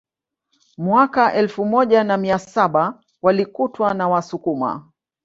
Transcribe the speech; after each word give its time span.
Mwaka 0.77 1.33
elfu 1.33 1.65
moja 1.65 2.03
na 2.03 2.17
mia 2.17 2.39
saba 2.39 3.03
walikutwa 3.21 3.93
na 3.93 4.07
Wasukuma 4.09 4.91